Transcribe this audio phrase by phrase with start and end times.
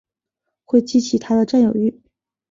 [0.65, 2.01] 会激起他的占有慾